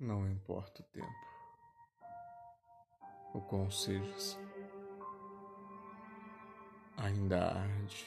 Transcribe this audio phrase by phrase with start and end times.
[0.00, 1.06] Não importa o tempo,
[3.34, 4.38] o qual sejas,
[6.96, 8.06] ainda arde,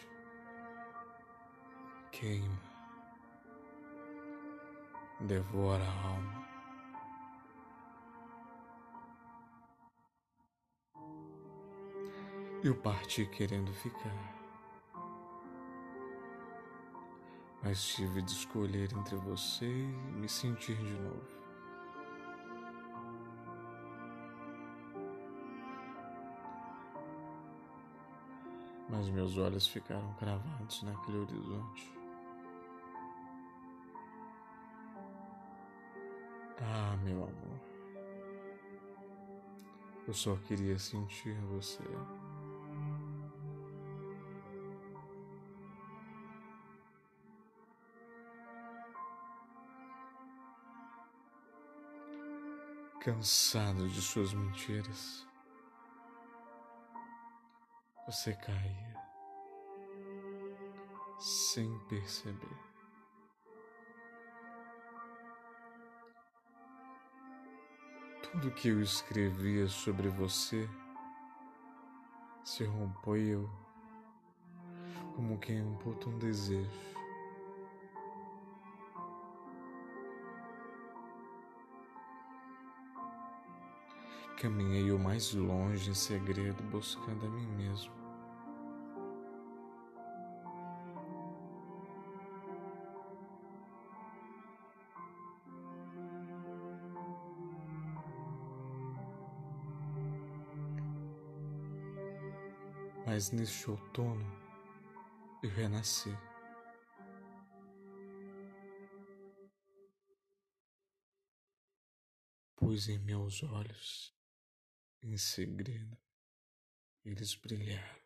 [2.11, 2.59] queima,
[5.19, 6.43] devora a alma.
[12.63, 14.33] Eu parti querendo ficar.
[17.61, 21.42] mas tive de escolher entre você e me sentir de novo.
[28.93, 31.91] Mas meus olhos ficaram cravados naquele horizonte.
[36.61, 37.59] Ah, meu amor,
[40.07, 41.83] eu só queria sentir você.
[52.99, 55.27] cansado de suas mentiras.
[58.13, 58.93] Você caía
[61.17, 62.59] sem perceber.
[68.21, 70.69] Tudo que eu escrevia sobre você
[72.43, 73.49] se rompeu
[75.15, 76.69] como quem imputa um desejo.
[84.39, 88.02] Caminhei o mais longe em segredo buscando a mim mesmo.
[103.05, 104.25] Mas neste outono
[105.43, 106.09] eu renasci.
[112.55, 114.15] Pus em meus olhos
[115.01, 115.97] em segredo,
[117.03, 118.01] eles brilharam.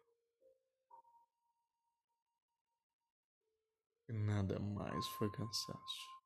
[4.09, 6.16] E nada mais foi cansaço.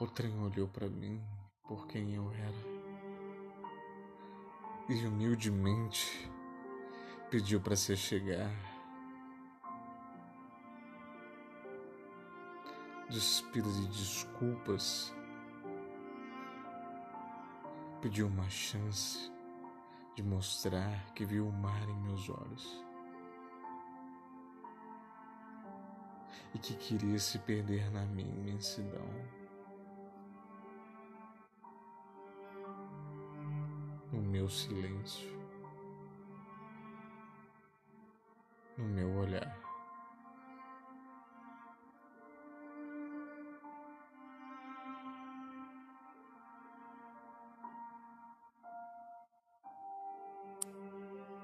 [0.00, 1.22] O trem olhou para mim
[1.68, 2.80] por quem eu era
[4.88, 6.26] e humildemente
[7.30, 8.50] pediu para se chegar.
[13.10, 15.14] Despido de desculpas,
[18.00, 19.30] pediu uma chance
[20.16, 22.84] de mostrar que viu o mar em meus olhos
[26.54, 29.39] e que queria se perder na minha imensidão.
[34.30, 35.28] Meu silêncio,
[38.78, 39.49] no meu olhar.